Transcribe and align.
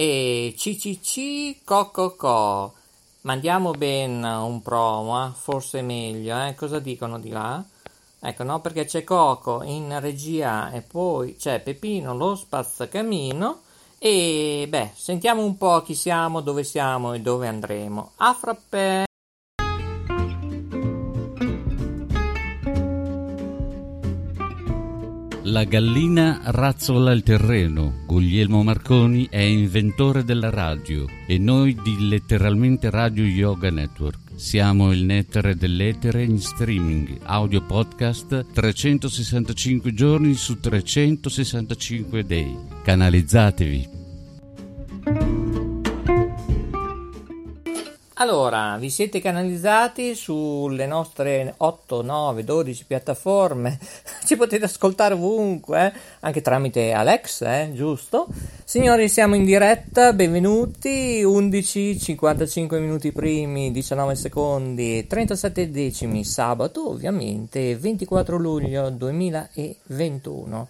E 0.00 0.54
CCC 0.56 1.64
Co 1.64 2.72
Mandiamo 3.22 3.72
ben 3.72 4.22
un 4.22 4.62
promo, 4.62 5.26
eh? 5.26 5.32
forse 5.34 5.82
meglio, 5.82 6.40
eh? 6.40 6.54
Cosa 6.54 6.78
dicono 6.78 7.18
di 7.18 7.30
là? 7.30 7.60
Ecco, 8.20 8.44
no, 8.44 8.60
perché 8.60 8.84
c'è 8.84 9.02
Coco 9.02 9.64
in 9.64 9.98
regia 9.98 10.70
e 10.70 10.82
poi 10.82 11.34
c'è 11.34 11.58
Pepino 11.58 12.14
lo 12.14 12.36
spazzacamino 12.36 13.62
e 13.98 14.66
beh, 14.68 14.92
sentiamo 14.94 15.42
un 15.42 15.56
po' 15.56 15.82
chi 15.82 15.96
siamo, 15.96 16.42
dove 16.42 16.62
siamo 16.62 17.12
e 17.14 17.20
dove 17.20 17.48
andremo. 17.48 18.12
A 18.18 18.34
frappè! 18.34 19.07
La 25.50 25.64
gallina 25.64 26.40
razzola 26.44 27.10
il 27.12 27.22
terreno. 27.22 28.02
Guglielmo 28.04 28.62
Marconi 28.62 29.28
è 29.30 29.38
inventore 29.38 30.22
della 30.22 30.50
radio 30.50 31.06
e 31.26 31.38
noi 31.38 31.74
di 31.82 32.06
letteralmente 32.06 32.90
Radio 32.90 33.24
Yoga 33.24 33.70
Network. 33.70 34.32
Siamo 34.34 34.92
il 34.92 35.04
nettare 35.04 35.56
dell'etere 35.56 36.22
in 36.22 36.38
streaming, 36.38 37.20
audio 37.22 37.62
podcast 37.62 38.44
365 38.52 39.94
giorni 39.94 40.34
su 40.34 40.60
365 40.60 42.24
day. 42.24 42.54
Canalizzatevi. 42.82 43.97
Allora, 48.20 48.76
vi 48.78 48.90
siete 48.90 49.20
canalizzati 49.20 50.16
sulle 50.16 50.86
nostre 50.86 51.54
8, 51.56 52.02
9, 52.02 52.42
12 52.42 52.84
piattaforme, 52.84 53.78
ci 54.26 54.34
potete 54.34 54.64
ascoltare 54.64 55.14
ovunque, 55.14 55.86
eh? 55.86 55.92
anche 56.20 56.42
tramite 56.42 56.90
Alex, 56.90 57.42
eh? 57.42 57.70
giusto? 57.72 58.26
Signori, 58.64 59.08
siamo 59.08 59.36
in 59.36 59.44
diretta, 59.44 60.12
benvenuti, 60.14 61.22
11, 61.22 61.96
55 61.96 62.80
minuti 62.80 63.12
primi, 63.12 63.70
19 63.70 64.16
secondi, 64.16 65.06
37 65.06 65.70
decimi, 65.70 66.24
sabato 66.24 66.88
ovviamente, 66.88 67.76
24 67.76 68.36
luglio 68.36 68.90
2021. 68.90 70.68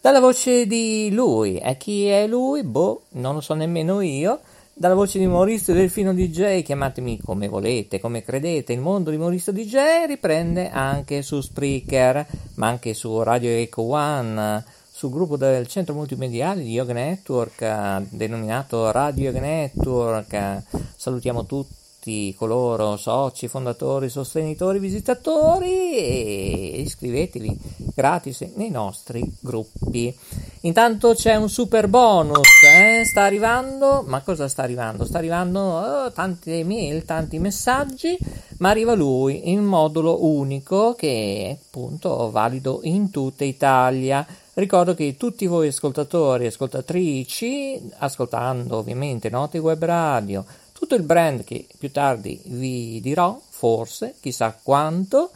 Dalla 0.00 0.20
voce 0.20 0.68
di 0.68 1.10
lui, 1.10 1.58
e 1.58 1.76
chi 1.78 2.06
è 2.06 2.28
lui? 2.28 2.62
Boh, 2.62 3.06
non 3.14 3.34
lo 3.34 3.40
so 3.40 3.54
nemmeno 3.54 4.00
io. 4.00 4.38
Dalla 4.78 4.92
voce 4.92 5.18
di 5.18 5.26
Maurizio 5.26 5.72
Delfino 5.72 6.12
DJ, 6.12 6.60
chiamatemi 6.60 7.18
come 7.22 7.48
volete, 7.48 7.98
come 7.98 8.22
credete, 8.22 8.74
il 8.74 8.80
mondo 8.80 9.08
di 9.08 9.16
Maurizio 9.16 9.50
DJ 9.50 10.04
riprende 10.06 10.68
anche 10.68 11.22
su 11.22 11.40
Spreaker, 11.40 12.26
ma 12.56 12.66
anche 12.66 12.92
su 12.92 13.22
Radio 13.22 13.48
Eco 13.48 13.84
One, 13.84 14.62
sul 14.86 15.08
gruppo 15.08 15.38
del 15.38 15.66
centro 15.66 15.94
multimediale 15.94 16.62
di 16.62 16.72
Yoga 16.72 16.92
Network, 16.92 18.02
denominato 18.10 18.90
Radio 18.90 19.24
Yoga 19.30 19.40
Network. 19.40 20.62
Salutiamo 20.94 21.46
tutti 21.46 21.85
tutti 22.06 22.34
coloro, 22.36 22.96
soci, 22.96 23.48
fondatori, 23.48 24.08
sostenitori, 24.08 24.78
visitatori 24.78 25.96
e 25.96 26.80
iscrivetevi 26.84 27.58
gratis 27.96 28.42
nei 28.54 28.70
nostri 28.70 29.20
gruppi. 29.40 30.16
Intanto 30.60 31.14
c'è 31.14 31.34
un 31.34 31.48
super 31.48 31.88
bonus, 31.88 32.46
eh? 32.62 33.04
sta 33.04 33.24
arrivando, 33.24 34.04
ma 34.06 34.20
cosa 34.20 34.46
sta 34.46 34.62
arrivando? 34.62 35.04
Sta 35.04 35.18
arrivando 35.18 35.60
oh, 35.60 36.12
tante 36.12 36.62
mail, 36.62 37.04
tanti 37.04 37.40
messaggi, 37.40 38.16
ma 38.58 38.70
arriva 38.70 38.94
lui 38.94 39.50
in 39.50 39.64
modulo 39.64 40.24
unico 40.24 40.94
che 40.94 41.46
è 41.48 41.58
appunto 41.60 42.30
valido 42.30 42.80
in 42.84 43.10
tutta 43.10 43.42
Italia. 43.42 44.24
Ricordo 44.54 44.94
che 44.94 45.16
tutti 45.16 45.46
voi 45.46 45.68
ascoltatori 45.68 46.44
e 46.44 46.48
ascoltatrici, 46.48 47.90
ascoltando 47.98 48.76
ovviamente 48.76 49.28
Note 49.28 49.58
Web 49.58 49.84
Radio, 49.84 50.44
tutto 50.78 50.94
il 50.94 51.02
brand 51.02 51.42
che 51.42 51.66
più 51.78 51.90
tardi 51.90 52.38
vi 52.44 53.00
dirò, 53.00 53.40
forse, 53.48 54.14
chissà 54.20 54.56
quanto. 54.62 55.30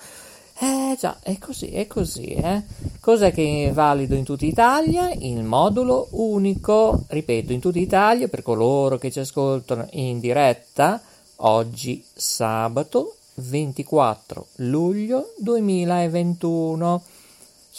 Eh 0.58 0.94
già, 1.00 1.16
è 1.22 1.38
così, 1.38 1.70
è 1.70 1.86
così, 1.86 2.26
eh. 2.26 2.62
Cos'è 3.00 3.32
che 3.32 3.68
è 3.68 3.72
valido 3.72 4.14
in 4.14 4.24
tutta 4.24 4.44
Italia? 4.44 5.10
Il 5.10 5.42
modulo 5.42 6.08
unico, 6.10 7.04
ripeto, 7.06 7.52
in 7.52 7.60
tutta 7.60 7.78
Italia 7.78 8.28
per 8.28 8.42
coloro 8.42 8.98
che 8.98 9.10
ci 9.10 9.20
ascoltano 9.20 9.88
in 9.92 10.20
diretta, 10.20 11.00
oggi 11.36 12.04
sabato 12.12 13.16
24 13.36 14.46
luglio 14.56 15.32
2021. 15.38 17.02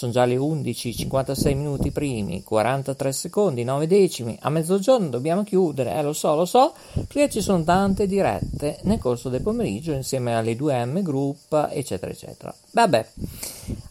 Sono 0.02 0.14
già 0.14 0.26
le 0.26 0.36
11, 0.36 0.96
56 0.96 1.54
minuti 1.54 1.92
primi, 1.92 2.42
43 2.42 3.12
secondi, 3.12 3.64
9 3.64 3.86
decimi. 3.86 4.36
A 4.42 4.50
mezzogiorno 4.50 5.10
dobbiamo 5.10 5.44
chiudere, 5.44 5.94
eh, 5.94 6.02
lo 6.02 6.14
so, 6.14 6.34
lo 6.34 6.46
so, 6.46 6.74
perché 6.92 7.30
ci 7.30 7.40
sono 7.40 7.64
tante 7.64 8.08
dirette 8.08 8.80
nel 8.86 8.98
corso 8.98 9.30
del 9.30 9.44
pomeriggio 9.44 9.92
insieme 9.92 10.36
alle 10.36 10.56
2M 10.56 11.04
Group, 11.04 11.68
eccetera, 11.72 12.12
eccetera. 12.12 12.52
Vabbè. 12.72 13.08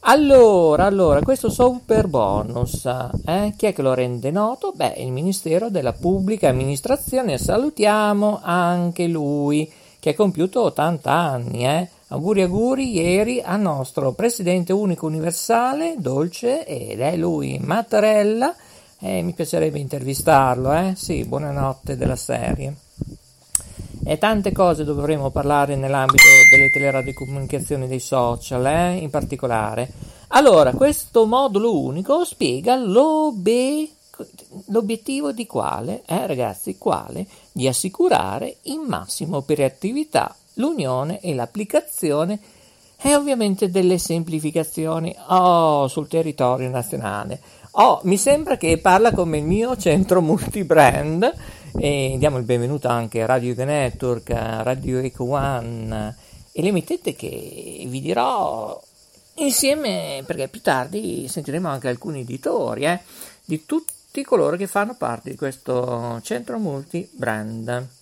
Allora, 0.01 0.87
allora, 0.87 1.23
questo 1.23 1.49
super 1.49 2.09
bonus, 2.09 2.87
eh, 3.27 3.55
chi 3.57 3.67
è 3.67 3.73
che 3.73 3.83
lo 3.83 3.95
rende 3.95 4.33
noto? 4.33 4.73
Beh, 4.75 4.95
il 4.97 5.13
Ministero 5.13 5.71
della 5.71 5.93
Pubblica 5.93 6.49
Amministrazione. 6.49 7.39
Salutiamo 7.39 8.41
anche 8.43 9.07
lui, 9.07 9.71
che 10.01 10.11
ha 10.11 10.15
compiuto 10.15 10.63
80 10.63 11.13
anni, 11.13 11.65
eh 11.65 11.89
Auguri 12.13 12.43
auguri 12.43 12.91
ieri 12.91 13.41
al 13.41 13.61
nostro 13.61 14.11
presidente 14.11 14.73
unico 14.73 15.07
universale, 15.07 15.95
Dolce, 15.97 16.67
ed 16.67 16.99
è 16.99 17.15
lui, 17.15 17.61
Mattarella. 17.63 18.53
Eh, 18.99 19.23
mi 19.23 19.33
piacerebbe 19.33 19.79
intervistarlo, 19.79 20.73
eh? 20.73 20.95
Sì, 20.97 21.23
buonanotte 21.23 21.97
della 21.97 22.17
serie. 22.17 22.75
E 24.05 24.19
tante 24.19 24.51
cose 24.51 24.83
dovremo 24.83 25.31
parlare 25.31 25.77
nell'ambito 25.77 26.25
delle 26.51 26.71
teleradiocomunicazioni 26.71 27.87
dei 27.87 28.01
social, 28.01 28.67
eh? 28.67 28.97
in 28.97 29.11
particolare. 29.11 29.89
Allora, 30.29 30.73
questo 30.73 31.27
modulo 31.27 31.79
unico 31.79 32.25
spiega 32.25 32.75
l'obe... 32.75 33.89
l'obiettivo 34.67 35.31
di 35.31 35.47
quale, 35.47 36.03
eh, 36.07 36.27
ragazzi, 36.27 36.77
quale? 36.77 37.25
Di 37.53 37.69
assicurare 37.69 38.57
in 38.63 38.81
massima 38.81 39.37
operatività 39.37 40.35
l'unione 40.55 41.21
e 41.21 41.35
l'applicazione 41.35 42.39
e 43.03 43.15
ovviamente 43.15 43.71
delle 43.71 43.99
semplificazioni 43.99 45.15
oh, 45.29 45.89
sul 45.89 46.09
territorio 46.09 46.69
nazionale. 46.69 47.41
Oh, 47.73 48.01
mi 48.05 48.17
sembra 48.17 48.57
che 48.57 48.79
parla 48.79 49.13
come 49.13 49.39
il 49.39 49.45
mio 49.45 49.77
centro 49.77 50.21
multibrand 50.21 51.33
e 51.79 52.17
diamo 52.19 52.37
il 52.37 52.45
benvenuto 52.45 52.89
anche 52.89 53.23
a 53.23 53.27
Radio 53.27 53.55
The 53.55 53.65
Network, 53.65 54.31
Radio 54.31 54.99
Eco 54.99 55.31
One 55.31 56.17
e 56.53 56.63
le 56.63 56.73
mettete 56.73 57.15
che 57.15 57.85
vi 57.87 58.01
dirò 58.01 58.79
insieme 59.37 60.23
perché 60.27 60.49
più 60.49 60.61
tardi 60.61 61.29
sentiremo 61.29 61.69
anche 61.69 61.89
alcuni 61.89 62.21
editori 62.21 62.85
eh, 62.85 63.01
di 63.45 63.65
tutti 63.65 64.23
coloro 64.25 64.57
che 64.57 64.67
fanno 64.67 64.95
parte 64.97 65.31
di 65.31 65.37
questo 65.37 66.21
centro 66.23 66.59
multibrand. 66.59 68.00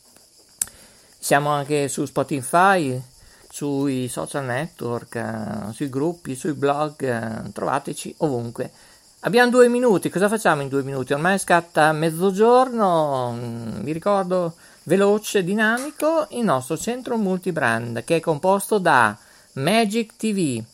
Siamo 1.28 1.50
anche 1.50 1.88
su 1.88 2.06
Spotify, 2.06 2.98
sui 3.50 4.08
social 4.08 4.46
network, 4.46 5.14
eh, 5.16 5.72
sui 5.74 5.90
gruppi, 5.90 6.34
sui 6.34 6.54
blog, 6.54 7.02
eh, 7.02 7.52
trovateci 7.52 8.14
ovunque. 8.20 8.70
Abbiamo 9.20 9.50
due 9.50 9.68
minuti, 9.68 10.08
cosa 10.08 10.26
facciamo 10.26 10.62
in 10.62 10.68
due 10.68 10.82
minuti? 10.82 11.12
Ormai 11.12 11.38
scatta 11.38 11.92
mezzogiorno, 11.92 13.36
mm, 13.36 13.80
vi 13.80 13.92
ricordo 13.92 14.54
veloce, 14.84 15.44
dinamico, 15.44 16.28
il 16.30 16.44
nostro 16.44 16.78
centro 16.78 17.18
multibrand 17.18 18.04
che 18.04 18.16
è 18.16 18.20
composto 18.20 18.78
da 18.78 19.14
Magic 19.52 20.16
TV, 20.16 20.64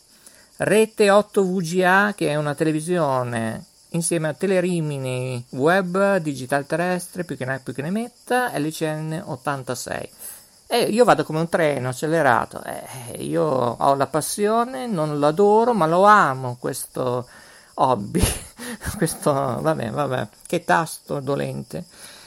Rete 0.58 1.10
8 1.10 1.42
VGA 1.42 2.14
che 2.14 2.28
è 2.28 2.36
una 2.36 2.54
televisione 2.54 3.64
insieme 3.94 4.28
a 4.28 4.34
Telerimini 4.34 5.44
Web, 5.50 6.18
Digital 6.18 6.66
Terrestre, 6.66 7.24
più 7.24 7.36
che 7.36 7.44
ne, 7.44 7.60
più 7.62 7.72
che 7.72 7.82
ne 7.82 7.90
metta, 7.90 8.56
LCN 8.56 9.22
86. 9.24 10.10
E 10.74 10.88
io 10.90 11.04
vado 11.04 11.22
come 11.22 11.38
un 11.38 11.48
treno 11.48 11.90
accelerato, 11.90 12.60
eh, 12.64 13.22
io 13.22 13.44
ho 13.44 13.94
la 13.94 14.08
passione, 14.08 14.88
non 14.88 15.20
lo 15.20 15.28
adoro, 15.28 15.72
ma 15.72 15.86
lo 15.86 16.02
amo 16.02 16.56
questo 16.58 17.28
hobby, 17.74 18.20
questo, 18.98 19.32
vabbè, 19.32 19.90
vabbè, 19.90 20.28
che 20.48 20.64
tasto 20.64 21.20
dolente, 21.20 21.84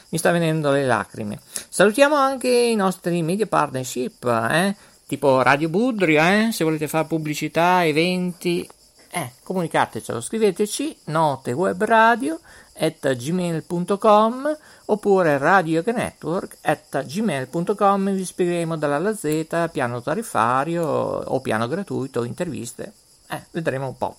mi 0.08 0.16
sta 0.16 0.30
venendo 0.30 0.70
le 0.70 0.86
lacrime. 0.86 1.38
Salutiamo 1.68 2.14
anche 2.14 2.48
i 2.48 2.74
nostri 2.74 3.20
media 3.20 3.46
partnership, 3.46 4.24
eh, 4.24 4.74
tipo 5.06 5.42
Radio 5.42 5.68
Budrio, 5.68 6.22
eh, 6.22 6.48
se 6.50 6.64
volete 6.64 6.88
fare 6.88 7.04
pubblicità, 7.04 7.84
eventi, 7.84 8.66
eh, 9.10 9.32
comunicatecelo, 9.42 10.22
scriveteci 10.22 10.96
note 11.04 11.52
web 11.52 11.84
radio 11.84 12.40
at 12.78 13.14
gmail.com 13.14 14.56
oppure 14.86 15.38
radionetwork 15.38 16.58
at 16.62 17.04
gmail.com 17.04 18.12
vi 18.12 18.24
spiegheremo 18.24 18.76
dalla 18.76 18.96
alla 18.96 19.14
Z 19.14 19.68
piano 19.72 20.00
tariffario 20.00 20.86
o 20.86 21.40
piano 21.40 21.68
gratuito, 21.68 22.24
interviste. 22.24 22.92
Eh, 23.28 23.42
vedremo 23.50 23.88
un 23.88 23.96
po'. 23.96 24.16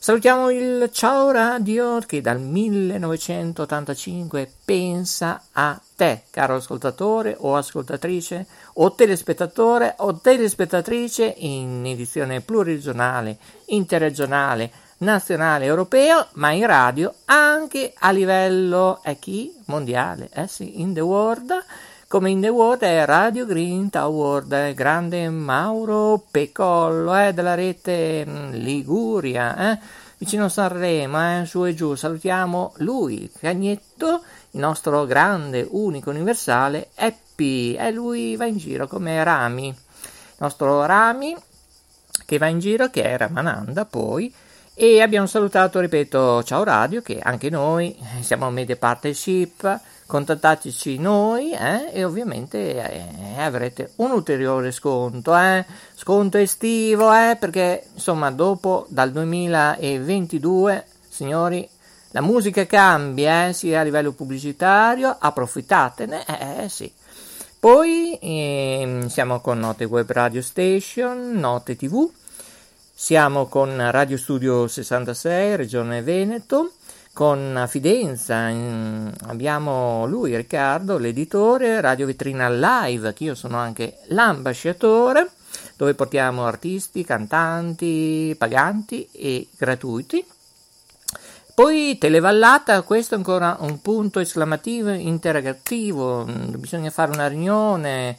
Salutiamo 0.00 0.50
il 0.50 0.90
Ciao 0.92 1.32
Radio 1.32 1.98
che 1.98 2.20
dal 2.20 2.40
1985 2.40 4.48
pensa 4.64 5.42
a 5.50 5.76
te, 5.96 6.22
caro 6.30 6.54
ascoltatore 6.54 7.34
o 7.36 7.56
ascoltatrice, 7.56 8.46
o 8.74 8.94
telespettatore 8.94 9.96
o 9.98 10.14
telespettatrice 10.14 11.34
in 11.38 11.82
edizione 11.84 12.40
pluriregionale, 12.40 13.38
interregionale, 13.66 14.70
nazionale, 14.98 15.64
europeo, 15.64 16.26
ma 16.34 16.52
in 16.52 16.66
radio 16.66 17.14
anche 17.26 17.92
a 17.96 18.10
livello 18.10 19.00
eh, 19.04 19.18
chi? 19.18 19.54
mondiale, 19.66 20.28
eh 20.32 20.46
sì, 20.46 20.80
in 20.80 20.94
the 20.94 21.00
world 21.00 21.64
come 22.08 22.30
in 22.30 22.40
The 22.40 22.48
World 22.48 22.80
è 22.80 23.04
Radio 23.04 23.44
Green 23.44 23.90
Tower, 23.90 24.50
eh, 24.50 24.72
grande 24.72 25.28
Mauro 25.28 26.24
Pecollo 26.30 27.14
eh, 27.14 27.34
della 27.34 27.54
rete 27.54 28.24
mm, 28.26 28.52
Liguria, 28.52 29.72
eh, 29.72 29.78
vicino 30.16 30.48
Sanremo, 30.48 31.42
eh, 31.42 31.44
su 31.44 31.66
e 31.66 31.74
giù. 31.74 31.94
Salutiamo 31.94 32.72
lui, 32.76 33.30
Cagnetto, 33.38 34.22
il 34.52 34.60
nostro 34.60 35.04
grande, 35.04 35.66
unico, 35.68 36.08
universale, 36.08 36.88
Happy, 36.94 37.74
e 37.74 37.90
lui 37.90 38.36
va 38.36 38.46
in 38.46 38.56
giro 38.56 38.86
come 38.86 39.22
Rami, 39.22 39.66
il 39.66 39.76
nostro 40.38 40.86
Rami 40.86 41.36
che 42.24 42.38
va 42.38 42.46
in 42.46 42.58
giro, 42.58 42.88
che 42.88 43.02
era 43.02 43.28
Mananda 43.28 43.84
poi, 43.84 44.32
e 44.80 45.02
abbiamo 45.02 45.26
salutato, 45.26 45.80
ripeto, 45.80 46.44
Ciao 46.44 46.62
Radio, 46.62 47.02
che 47.02 47.18
anche 47.20 47.50
noi 47.50 47.98
siamo 48.20 48.48
Media 48.48 48.76
Partnership, 48.76 49.80
contattateci 50.06 50.98
noi 50.98 51.50
eh, 51.50 51.90
e 51.92 52.04
ovviamente 52.04 52.76
eh, 52.76 53.40
avrete 53.40 53.90
un 53.96 54.12
ulteriore 54.12 54.70
sconto, 54.70 55.36
eh, 55.36 55.66
sconto 55.96 56.38
estivo, 56.38 57.12
eh, 57.12 57.36
perché 57.40 57.86
insomma 57.92 58.30
dopo 58.30 58.86
dal 58.88 59.10
2022, 59.10 60.86
signori, 61.08 61.68
la 62.12 62.20
musica 62.20 62.64
cambia, 62.64 63.48
eh, 63.48 63.52
sia 63.54 63.80
a 63.80 63.82
livello 63.82 64.12
pubblicitario, 64.12 65.16
approfittatene, 65.18 66.24
eh, 66.24 66.62
eh 66.62 66.68
sì. 66.68 66.92
Poi 67.58 68.16
ehm, 68.22 69.08
siamo 69.08 69.40
con 69.40 69.58
Note 69.58 69.86
Web 69.86 70.08
Radio 70.12 70.40
Station, 70.40 71.32
Note 71.32 71.74
TV, 71.74 72.08
siamo 73.00 73.46
con 73.46 73.92
Radio 73.92 74.16
Studio 74.16 74.66
66, 74.66 75.54
Regione 75.54 76.02
Veneto, 76.02 76.72
con 77.12 77.64
Fidenza 77.68 78.50
abbiamo 79.28 80.04
lui, 80.04 80.34
Riccardo, 80.34 80.98
l'editore, 80.98 81.80
Radio 81.80 82.06
Vetrina 82.06 82.50
Live, 82.50 83.12
che 83.12 83.22
io 83.22 83.36
sono 83.36 83.56
anche 83.56 83.98
l'ambasciatore, 84.08 85.30
dove 85.76 85.94
portiamo 85.94 86.44
artisti, 86.44 87.04
cantanti, 87.04 88.34
paganti 88.36 89.08
e 89.12 89.46
gratuiti. 89.56 90.26
Poi 91.54 91.98
Televallata, 91.98 92.82
questo 92.82 93.14
è 93.14 93.18
ancora 93.18 93.58
un 93.60 93.80
punto 93.80 94.18
esclamativo 94.18 94.90
interrogativo, 94.90 96.24
bisogna 96.24 96.90
fare 96.90 97.12
una 97.12 97.28
riunione, 97.28 98.18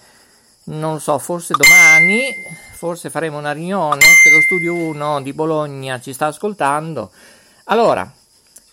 non 0.64 0.94
lo 0.94 1.00
so, 1.00 1.20
forse 1.20 1.54
domani, 1.54 2.34
forse 2.80 3.10
faremo 3.10 3.38
una 3.38 3.52
riunione, 3.52 4.00
se 4.00 4.30
lo 4.32 4.40
studio 4.40 4.74
1 4.74 5.22
di 5.22 5.34
Bologna 5.34 6.00
ci 6.00 6.14
sta 6.14 6.28
ascoltando. 6.28 7.12
Allora, 7.66 8.10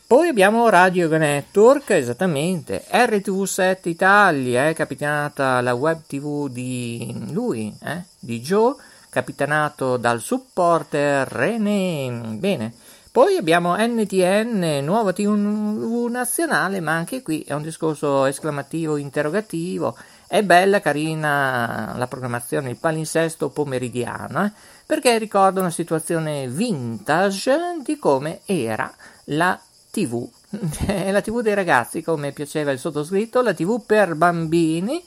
poi 0.07 0.29
abbiamo 0.29 0.69
Radio 0.69 1.09
Network, 1.09 1.91
esattamente, 1.91 2.85
RTV7 2.89 3.89
Italia, 3.89 4.69
eh, 4.69 4.75
capitanata 4.75 5.61
la 5.61 5.75
web 5.75 6.03
tv 6.07 6.49
di 6.49 7.33
lui, 7.33 7.77
eh, 7.83 8.05
di 8.17 8.41
Joe, 8.41 8.77
capitanato 9.11 9.97
dal 9.97 10.21
supporter 10.21 11.27
René. 11.27 12.37
Bene. 12.39 12.73
Poi 13.11 13.37
abbiamo 13.37 13.75
NTN, 13.77 14.85
nuova 14.85 15.13
TV 15.13 16.07
nazionale, 16.09 16.79
ma 16.79 16.93
anche 16.93 17.23
qui 17.23 17.41
è 17.41 17.55
un 17.55 17.63
discorso 17.63 18.25
esclamativo, 18.27 18.99
interrogativo. 18.99 19.97
È 20.29 20.43
bella, 20.43 20.81
carina 20.81 21.95
la 21.97 22.07
programmazione, 22.09 22.71
il 22.71 22.77
palinsesto 22.77 23.49
pomeridiano, 23.51 24.45
eh, 24.45 24.53
perché 24.85 25.19
ricorda 25.19 25.61
una 25.61 25.71
situazione 25.71 26.49
vintage 26.49 27.81
di 27.85 27.97
come 27.97 28.41
era 28.45 28.93
la 29.27 29.59
TV. 29.91 30.29
La 31.11 31.21
TV 31.21 31.41
dei 31.43 31.55
ragazzi, 31.55 32.03
come 32.03 32.33
piaceva 32.33 32.71
il 32.71 32.79
sottoscritto, 32.79 33.43
la 33.43 33.55
TV 33.55 33.85
per 33.85 34.15
bambini, 34.15 35.03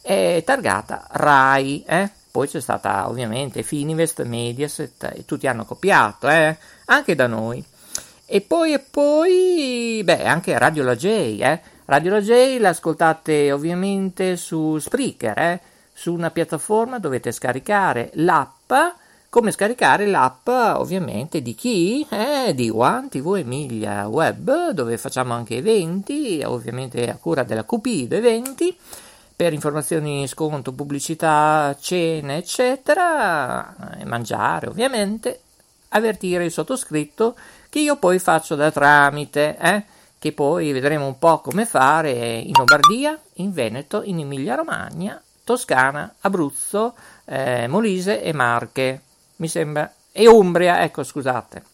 è 0.00 0.42
targata 0.44 1.06
RAI, 1.10 1.84
eh? 1.86 2.10
Poi 2.30 2.48
c'è 2.48 2.60
stata 2.60 3.08
ovviamente 3.08 3.62
Fininvest, 3.62 4.22
Mediaset 4.22 5.12
e 5.14 5.24
tutti 5.24 5.46
hanno 5.46 5.64
copiato, 5.64 6.28
eh? 6.28 6.56
Anche 6.86 7.14
da 7.14 7.26
noi. 7.26 7.62
E 8.24 8.40
poi 8.40 8.72
e 8.72 8.78
poi, 8.78 10.00
beh, 10.02 10.24
anche 10.24 10.56
Radio 10.58 10.82
La 10.82 10.96
J, 10.96 11.04
eh? 11.40 11.60
Radio 11.86 12.12
La 12.12 12.20
J 12.20 12.58
l'ascoltate 12.58 13.50
ovviamente 13.52 14.36
su 14.36 14.78
Spreaker, 14.78 15.38
eh? 15.38 15.60
Su 15.92 16.12
una 16.14 16.30
piattaforma 16.30 16.98
dovete 16.98 17.32
scaricare 17.32 18.10
l'app 18.14 18.72
come 19.32 19.50
scaricare 19.50 20.04
l'app 20.06 20.46
ovviamente 20.46 21.40
di 21.40 21.54
chi? 21.54 22.06
Eh, 22.10 22.52
di 22.54 22.68
One 22.68 23.08
TV 23.08 23.36
Emilia 23.36 24.06
Web 24.06 24.72
dove 24.72 24.98
facciamo 24.98 25.32
anche 25.32 25.56
eventi, 25.56 26.42
ovviamente 26.44 27.08
a 27.08 27.16
cura 27.16 27.42
della 27.42 27.64
Cupido 27.64 28.14
Eventi 28.14 28.76
per 29.34 29.54
informazioni, 29.54 30.28
sconto, 30.28 30.72
pubblicità, 30.72 31.74
cene, 31.80 32.36
eccetera, 32.36 33.98
e 33.98 34.04
mangiare 34.04 34.68
ovviamente, 34.68 35.40
avvertire 35.88 36.44
il 36.44 36.52
sottoscritto 36.52 37.34
che 37.70 37.78
io 37.78 37.96
poi 37.96 38.18
faccio 38.18 38.54
da 38.54 38.70
tramite, 38.70 39.56
eh, 39.58 39.84
che 40.22 40.30
poi 40.30 40.70
vedremo 40.70 41.08
un 41.08 41.18
po' 41.18 41.40
come 41.40 41.66
fare 41.66 42.12
in 42.12 42.52
Lombardia, 42.54 43.20
in 43.34 43.52
Veneto, 43.52 44.02
in 44.04 44.20
Emilia 44.20 44.54
Romagna, 44.54 45.20
Toscana, 45.42 46.14
Abruzzo, 46.20 46.94
eh, 47.24 47.66
Molise 47.66 48.22
e 48.22 48.32
Marche 48.32 49.00
mi 49.38 49.48
sembra, 49.48 49.92
e 50.12 50.28
Umbria, 50.28 50.84
ecco 50.84 51.02
scusate. 51.02 51.64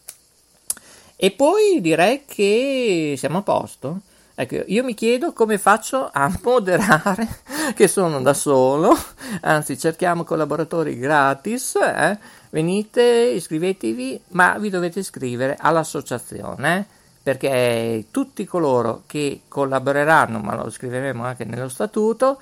E 1.15 1.29
poi 1.29 1.79
direi 1.79 2.23
che 2.25 3.13
siamo 3.19 3.37
a 3.37 3.41
posto. 3.43 3.99
Ecco, 4.33 4.63
io 4.65 4.83
mi 4.83 4.95
chiedo 4.95 5.31
come 5.31 5.59
faccio 5.59 6.09
a 6.11 6.31
moderare, 6.41 7.27
che 7.75 7.87
sono 7.87 8.19
da 8.19 8.33
solo, 8.33 8.97
anzi 9.41 9.77
cerchiamo 9.77 10.23
collaboratori 10.23 10.97
gratis, 10.97 11.75
eh? 11.75 12.17
venite, 12.49 13.03
iscrivetevi, 13.03 14.21
ma 14.29 14.57
vi 14.57 14.71
dovete 14.71 15.01
iscrivere 15.01 15.55
all'associazione, 15.59 16.77
eh? 16.79 16.97
Perché 17.29 18.05
tutti 18.09 18.43
coloro 18.43 19.03
che 19.05 19.41
collaboreranno, 19.47 20.39
ma 20.39 20.55
lo 20.55 20.71
scriveremo 20.71 21.23
anche 21.23 21.45
nello 21.45 21.69
statuto, 21.69 22.41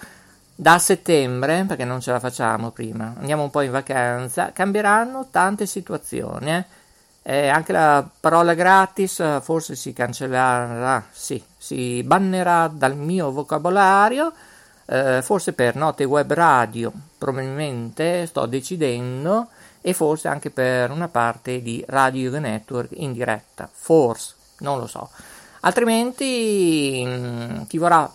da 0.56 0.80
settembre, 0.80 1.66
perché 1.68 1.84
non 1.84 2.00
ce 2.00 2.12
la 2.12 2.22
facciamo 2.22 2.72
prima, 2.72 3.14
andiamo 3.18 3.44
un 3.44 3.50
po' 3.50 3.60
in 3.62 3.72
vacanza, 3.72 4.54
cambieranno 4.54 5.28
tante 5.30 5.66
situazioni. 5.66 6.52
Eh? 6.52 6.66
Eh, 7.22 7.48
anche 7.50 7.74
la 7.74 8.08
parola 8.20 8.54
gratis 8.54 9.20
eh, 9.20 9.40
forse 9.42 9.76
si 9.76 9.92
cancellerà, 9.92 11.04
sì, 11.12 11.44
si 11.58 12.02
bannerà 12.04 12.72
dal 12.74 12.96
mio 12.96 13.32
vocabolario. 13.32 14.32
eh, 14.88 15.22
forse 15.22 15.52
per 15.52 15.76
Note 15.76 16.06
Web 16.06 16.32
Radio, 16.32 16.92
probabilmente 17.18 18.26
sto 18.26 18.46
decidendo, 18.46 19.50
e 19.82 19.94
forse 19.94 20.28
anche 20.28 20.50
per 20.50 20.92
una 20.92 21.10
parte 21.10 21.62
di 21.62 21.84
Radio 21.88 22.40
Network 22.40 22.92
in 22.96 23.12
diretta, 23.12 23.70
forse, 23.72 24.36
non 24.60 24.80
lo 24.80 24.88
so. 24.88 25.10
Altrimenti 25.62 27.04
mh, 27.06 27.68
chi 27.68 27.78
vorrà 27.78 28.10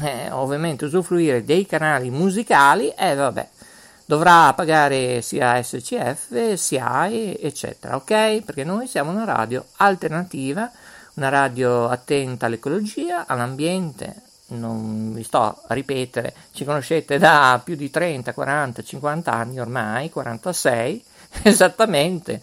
eh, 0.00 0.30
ovviamente 0.30 0.84
usufruire 0.84 1.44
dei 1.44 1.66
canali 1.66 2.10
musicali, 2.10 2.88
eh 2.90 3.14
vabbè, 3.14 3.48
dovrà 4.04 4.52
pagare 4.54 5.22
sia 5.22 5.62
SCF, 5.62 6.54
SIAE, 6.54 7.40
eccetera, 7.40 7.96
ok? 7.96 8.42
Perché 8.42 8.64
noi 8.64 8.86
siamo 8.86 9.10
una 9.10 9.24
radio 9.24 9.64
alternativa, 9.76 10.70
una 11.14 11.28
radio 11.28 11.88
attenta 11.88 12.46
all'ecologia, 12.46 13.26
all'ambiente, 13.26 14.22
non 14.48 15.14
vi 15.14 15.22
sto 15.22 15.40
a 15.66 15.74
ripetere, 15.74 16.34
ci 16.52 16.64
conoscete 16.64 17.18
da 17.18 17.60
più 17.62 17.74
di 17.74 17.90
30, 17.90 18.34
40, 18.34 18.82
50 18.82 19.32
anni 19.32 19.60
ormai, 19.60 20.10
46 20.10 21.04
esattamente. 21.44 22.40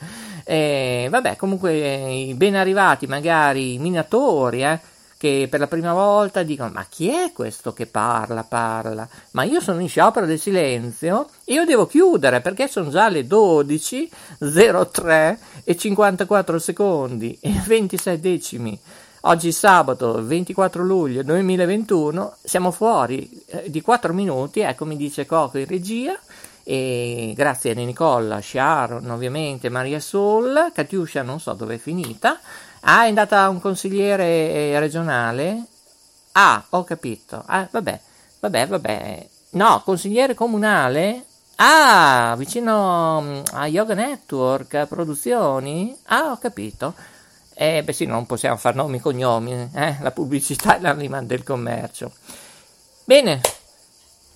E 0.51 1.09
vabbè, 1.11 1.35
comunque 1.35 1.77
i 1.77 2.33
ben 2.33 2.55
arrivati, 2.55 3.05
magari 3.05 3.75
i 3.75 3.77
minatori, 3.77 4.63
eh, 4.63 4.79
che 5.15 5.47
per 5.47 5.59
la 5.59 5.67
prima 5.67 5.93
volta 5.93 6.41
dicono 6.41 6.71
ma 6.73 6.87
chi 6.89 7.09
è 7.09 7.31
questo 7.33 7.71
che 7.71 7.85
parla, 7.85 8.43
parla? 8.43 9.07
Ma 9.33 9.43
io 9.43 9.61
sono 9.61 9.79
in 9.79 9.87
sciopero 9.87 10.25
del 10.25 10.39
silenzio 10.39 11.29
e 11.43 11.53
io 11.53 11.65
devo 11.65 11.85
chiudere 11.85 12.41
perché 12.41 12.67
sono 12.67 12.89
già 12.89 13.09
le 13.09 13.27
12.03 13.27 15.37
e 15.65 15.77
54 15.77 16.57
secondi 16.57 17.37
e 17.39 17.53
26 17.67 18.19
decimi. 18.19 18.79
Oggi 19.21 19.51
sabato 19.51 20.25
24 20.25 20.83
luglio 20.83 21.21
2021 21.21 22.37
siamo 22.41 22.71
fuori 22.71 23.29
eh, 23.45 23.69
di 23.69 23.81
4 23.81 24.13
minuti, 24.13 24.61
ecco 24.61 24.85
mi 24.85 24.97
dice 24.97 25.27
Coco 25.27 25.59
in 25.59 25.67
regia 25.67 26.19
e 26.69 27.33
grazie 27.35 27.71
a 27.71 27.75
Nicola, 27.75 28.41
Sharon 28.41 29.09
ovviamente, 29.09 29.69
Maria 29.69 29.99
Sol, 29.99 30.71
Katiuscia 30.73 31.23
non 31.23 31.39
so 31.39 31.53
dove 31.53 31.75
è 31.75 31.77
finita, 31.79 32.39
Ah, 32.81 33.03
è 33.05 33.07
andata 33.09 33.49
un 33.49 33.59
consigliere 33.59 34.25
eh, 34.25 34.79
regionale? 34.79 35.63
Ah, 36.33 36.63
ho 36.69 36.83
capito. 36.83 37.43
Ah, 37.45 37.67
vabbè, 37.69 37.99
vabbè, 38.39 38.67
vabbè. 38.67 39.27
No, 39.51 39.81
consigliere 39.83 40.33
comunale? 40.33 41.25
Ah, 41.55 42.35
vicino 42.37 43.21
mm, 43.21 43.41
a 43.53 43.67
Yoga 43.67 43.95
Network 43.95 44.85
Produzioni? 44.87 45.97
Ah, 46.05 46.31
ho 46.31 46.37
capito. 46.37 46.93
Eh, 47.53 47.83
beh 47.83 47.91
sì, 47.91 48.05
non 48.05 48.25
possiamo 48.25 48.55
fare 48.55 48.77
nomi 48.77 48.97
e 48.97 49.01
cognomi, 49.01 49.69
eh? 49.73 49.97
La 49.99 50.11
pubblicità 50.11 50.77
è 50.77 50.79
l'anima 50.79 51.21
del 51.21 51.43
commercio. 51.43 52.13
Bene, 53.03 53.41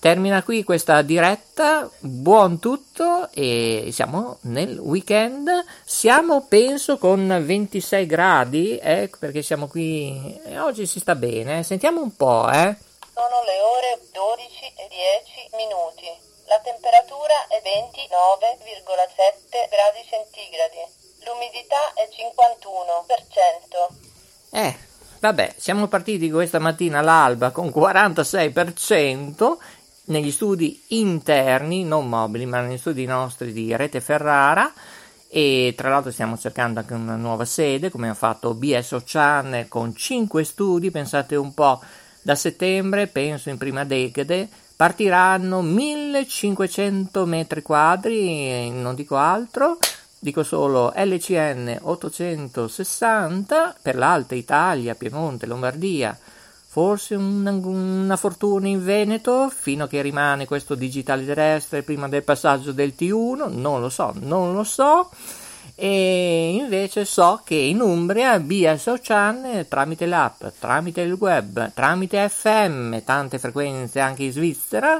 Termina 0.03 0.43
qui 0.43 0.65
questa 0.65 1.01
diretta, 1.01 1.89
buon 1.99 2.59
tutto 2.59 3.29
e 3.31 3.87
siamo 3.93 4.39
nel 4.41 4.77
weekend, 4.77 5.49
siamo 5.85 6.45
penso 6.45 6.97
con 6.97 7.25
26 7.25 8.05
gradi, 8.05 8.77
eh, 8.79 9.09
perché 9.17 9.41
siamo 9.41 9.67
qui 9.67 10.37
e 10.43 10.59
oggi 10.59 10.85
si 10.87 10.99
sta 10.99 11.15
bene, 11.15 11.63
sentiamo 11.63 12.01
un 12.01 12.13
po', 12.17 12.51
eh. 12.51 12.75
Sono 13.13 13.43
le 13.45 13.61
ore 13.61 14.01
12 14.11 14.73
e 14.75 14.89
10 14.91 15.51
minuti, 15.55 16.11
la 16.47 16.59
temperatura 16.59 17.47
è 17.47 17.61
29,7 17.63 19.69
gradi 19.71 20.03
centigradi, 20.03 20.83
l'umidità 21.23 21.93
è 21.93 22.09
51%. 22.11 23.87
Eh, 24.51 24.75
vabbè, 25.21 25.53
siamo 25.55 25.87
partiti 25.87 26.29
questa 26.29 26.59
mattina 26.59 26.99
all'alba 26.99 27.51
con 27.51 27.69
46% 27.69 29.57
negli 30.05 30.31
studi 30.31 30.81
interni, 30.89 31.83
non 31.83 32.09
mobili, 32.09 32.45
ma 32.45 32.61
negli 32.61 32.77
studi 32.77 33.05
nostri 33.05 33.53
di 33.53 33.75
Rete 33.75 34.01
Ferrara. 34.01 34.71
E 35.27 35.73
tra 35.75 35.89
l'altro 35.89 36.11
stiamo 36.11 36.37
cercando 36.37 36.79
anche 36.79 36.93
una 36.93 37.15
nuova 37.15 37.45
sede, 37.45 37.89
come 37.89 38.09
ha 38.09 38.13
fatto 38.13 38.53
BS 38.53 38.91
Ocean 38.91 39.65
con 39.67 39.95
5 39.95 40.43
studi, 40.43 40.91
pensate 40.91 41.35
un 41.35 41.53
po', 41.53 41.81
da 42.21 42.35
settembre, 42.35 43.07
penso 43.07 43.49
in 43.49 43.57
prima 43.57 43.83
decade, 43.83 44.47
partiranno 44.75 45.61
1500 45.61 47.25
metri 47.25 47.61
quadri, 47.61 48.69
non 48.69 48.95
dico 48.95 49.17
altro, 49.17 49.77
dico 50.19 50.43
solo 50.43 50.93
LCN 50.95 51.79
860 51.81 53.75
per 53.81 53.95
l'Alta 53.95 54.35
Italia, 54.35 54.95
Piemonte, 54.95 55.47
Lombardia, 55.47 56.17
Forse 56.73 57.13
una, 57.13 57.51
una, 57.51 58.17
fortuna 58.17 58.67
in 58.67 58.83
Veneto 58.83 59.47
fino 59.55 59.83
a 59.83 59.87
che 59.87 60.01
rimane 60.01 60.47
questo 60.47 60.73
digitale 60.73 61.23
terrestre 61.23 61.83
prima 61.83 62.07
del 62.07 62.23
passaggio 62.23 62.71
del 62.71 62.95
T1, 62.97 63.47
non 63.53 63.79
lo 63.79 63.89
so, 63.89 64.11
non 64.21 64.55
lo 64.55 64.63
so. 64.63 65.11
E 65.75 66.55
invece 66.55 67.05
so 67.05 67.41
che 67.45 67.53
in 67.53 67.79
Umbria 67.79 68.39
BS 68.39 68.87
Ocean 68.87 69.67
tramite 69.69 70.07
l'app, 70.07 70.45
tramite 70.57 71.01
il 71.01 71.13
web, 71.13 71.71
tramite 71.75 72.27
FM, 72.27 73.03
tante 73.03 73.37
frequenze 73.37 73.99
anche 73.99 74.23
in 74.23 74.31
Svizzera, 74.31 74.99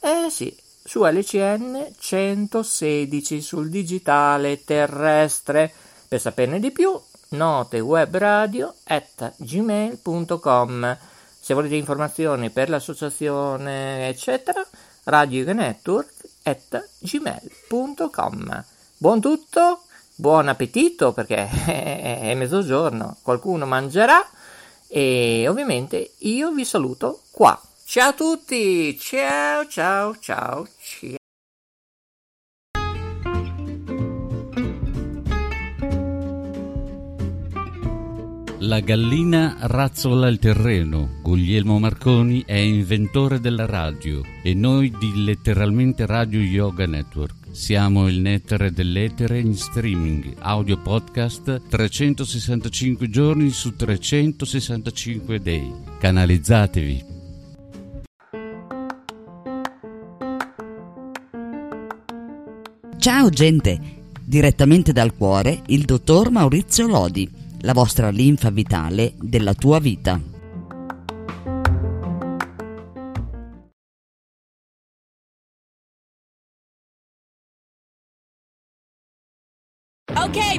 eh 0.00 0.30
sì, 0.30 0.56
su 0.82 1.04
LCN 1.04 1.96
116 1.98 3.42
sul 3.42 3.68
digitale 3.68 4.64
terrestre. 4.64 5.70
Per 6.08 6.18
saperne 6.18 6.58
di 6.58 6.70
più 6.70 6.98
notewebradio 7.36 8.74
at 8.84 9.34
gmail.com 9.36 10.98
se 11.40 11.54
volete 11.54 11.76
informazioni 11.76 12.50
per 12.50 12.68
l'associazione 12.68 14.08
eccetera 14.08 14.66
radio 15.04 15.52
network 15.52 16.12
at 16.44 16.88
gmail.com 16.98 18.64
buon 18.96 19.20
tutto 19.20 19.82
buon 20.14 20.48
appetito 20.48 21.12
perché 21.12 21.48
è 21.66 22.34
mezzogiorno 22.34 23.16
qualcuno 23.22 23.66
mangerà 23.66 24.26
e 24.96 25.48
ovviamente 25.48 26.12
io 26.18 26.52
vi 26.52 26.64
saluto 26.64 27.22
qua. 27.32 27.60
Ciao 27.84 28.10
a 28.10 28.12
tutti 28.12 28.96
ciao 28.96 29.66
ciao 29.66 30.16
ciao 30.20 30.66
ciao 30.78 31.16
La 38.66 38.80
gallina 38.80 39.56
razzola 39.60 40.26
il 40.26 40.38
terreno. 40.38 41.18
Guglielmo 41.20 41.78
Marconi 41.78 42.44
è 42.46 42.54
inventore 42.54 43.38
della 43.38 43.66
radio 43.66 44.22
e 44.42 44.54
noi 44.54 44.90
di 44.98 45.22
letteralmente 45.22 46.06
Radio 46.06 46.40
Yoga 46.40 46.86
Network. 46.86 47.48
Siamo 47.50 48.08
il 48.08 48.20
nettare 48.20 48.72
dell'etere 48.72 49.38
in 49.40 49.54
streaming, 49.54 50.36
audio 50.38 50.78
podcast 50.78 51.60
365 51.68 53.10
giorni 53.10 53.50
su 53.50 53.76
365 53.76 55.40
day. 55.40 55.70
Canalizzatevi. 55.98 57.04
Ciao 62.96 63.28
gente, 63.28 63.78
direttamente 64.24 64.92
dal 64.92 65.14
cuore 65.14 65.60
il 65.66 65.84
dottor 65.84 66.30
Maurizio 66.30 66.86
Lodi 66.86 67.42
la 67.64 67.72
vostra 67.72 68.10
linfa 68.10 68.50
vitale 68.50 69.14
della 69.18 69.54
tua 69.54 69.78
vita. 69.78 70.20
Okay, 80.14 80.58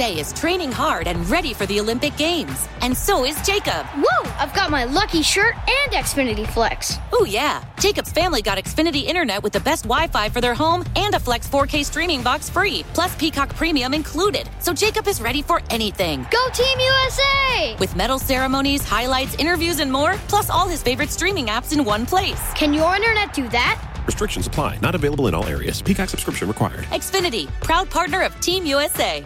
is 0.00 0.32
training 0.32 0.72
hard 0.72 1.06
and 1.06 1.28
ready 1.28 1.52
for 1.52 1.66
the 1.66 1.78
Olympic 1.78 2.16
Games. 2.16 2.68
And 2.80 2.96
so 2.96 3.24
is 3.24 3.40
Jacob. 3.42 3.86
Whoa! 3.86 4.30
I've 4.38 4.54
got 4.54 4.70
my 4.70 4.84
lucky 4.84 5.22
shirt 5.22 5.54
and 5.54 5.92
Xfinity 5.92 6.46
Flex. 6.46 6.98
Oh, 7.12 7.24
yeah. 7.24 7.64
Jacob's 7.78 8.10
family 8.10 8.42
got 8.42 8.58
Xfinity 8.58 9.04
Internet 9.04 9.42
with 9.42 9.52
the 9.52 9.60
best 9.60 9.84
Wi 9.84 10.08
Fi 10.08 10.28
for 10.28 10.40
their 10.40 10.54
home 10.54 10.84
and 10.96 11.14
a 11.14 11.20
Flex 11.20 11.48
4K 11.48 11.84
streaming 11.84 12.22
box 12.22 12.48
free, 12.48 12.84
plus 12.94 13.14
Peacock 13.16 13.54
Premium 13.54 13.94
included. 13.94 14.48
So 14.60 14.72
Jacob 14.72 15.06
is 15.06 15.20
ready 15.20 15.42
for 15.42 15.60
anything. 15.70 16.26
Go 16.30 16.48
Team 16.50 16.78
USA! 16.80 17.76
With 17.78 17.94
medal 17.94 18.18
ceremonies, 18.18 18.82
highlights, 18.84 19.34
interviews, 19.36 19.78
and 19.80 19.90
more, 19.90 20.14
plus 20.28 20.50
all 20.50 20.68
his 20.68 20.82
favorite 20.82 21.10
streaming 21.10 21.46
apps 21.46 21.72
in 21.72 21.84
one 21.84 22.06
place. 22.06 22.40
Can 22.54 22.72
your 22.72 22.94
internet 22.96 23.32
do 23.32 23.48
that? 23.48 23.80
Restrictions 24.06 24.46
apply. 24.46 24.78
Not 24.78 24.94
available 24.94 25.28
in 25.28 25.34
all 25.34 25.46
areas. 25.46 25.80
Peacock 25.80 26.08
subscription 26.08 26.48
required. 26.48 26.84
Xfinity, 26.86 27.46
proud 27.60 27.88
partner 27.90 28.22
of 28.22 28.38
Team 28.40 28.66
USA. 28.66 29.24